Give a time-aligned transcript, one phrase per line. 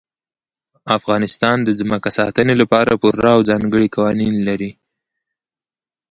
[0.97, 4.71] افغانستان د ځمکه د ساتنې لپاره پوره او ځانګړي قوانین لري.